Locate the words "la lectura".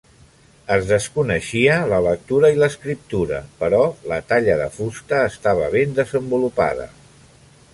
1.91-2.51